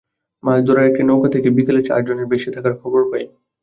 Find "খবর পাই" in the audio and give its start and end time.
2.81-3.23